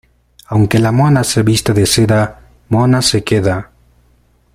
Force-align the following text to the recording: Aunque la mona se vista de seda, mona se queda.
Aunque 0.47 0.79
la 0.79 0.91
mona 0.91 1.23
se 1.23 1.43
vista 1.43 1.73
de 1.73 1.85
seda, 1.85 2.41
mona 2.69 3.03
se 3.03 3.23
queda. 3.23 3.69